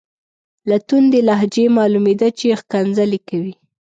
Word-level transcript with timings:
له 0.69 0.77
توندې 0.87 1.19
لهجې 1.29 1.63
یې 1.67 1.75
معلومیده 1.77 2.27
چې 2.39 2.57
ښکنځلې 2.61 3.19
کوي. 3.29 3.53